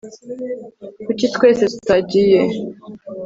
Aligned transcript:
kuki 1.05 1.25
twese 1.35 1.63
tutagiye 1.73 2.41